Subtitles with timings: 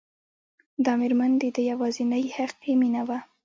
[0.85, 3.17] دا مېرمن د ده يوازېنۍ حقيقي مينه وه.